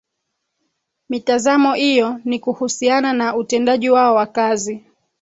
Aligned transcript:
Mitazamo 1.09 1.71
iyo 1.79 2.19
ni 2.25 2.39
kuhusiana 2.39 3.13
na 3.13 3.35
utendaji 3.35 3.89
wao 3.89 4.15
wa 4.15 4.25
kazi 4.25 4.85